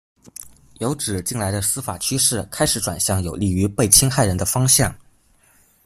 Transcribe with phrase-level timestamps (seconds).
[0.79, 4.91] 有指近来的司法趋势开始转向有利于被侵害人的方向。